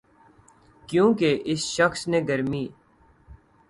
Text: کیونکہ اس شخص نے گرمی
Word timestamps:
کیونکہ 0.89 1.41
اس 1.45 1.61
شخص 1.75 2.07
نے 2.07 2.19
گرمی 2.27 2.67